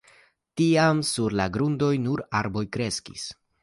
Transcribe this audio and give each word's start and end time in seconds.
Tiam 0.61 1.03
sur 1.11 1.37
la 1.41 1.47
grundoj 1.59 1.93
nur 2.09 2.27
arboj 2.43 2.69
kreskis. 2.79 3.33